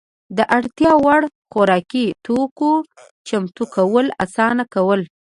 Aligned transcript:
د 0.37 0.39
اړتیا 0.57 0.91
وړ 1.05 1.21
خوراکي 1.51 2.05
توکو 2.25 2.71
چمتو 3.27 3.63
کول 3.75 4.05
اسانه 4.23 4.63
کول. 4.73 5.01